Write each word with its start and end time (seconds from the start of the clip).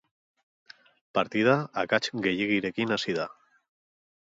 Partida 1.17 1.53
akats 1.83 2.11
gehiegirekin 2.29 2.99
hasi 2.99 3.19
da. 3.21 3.31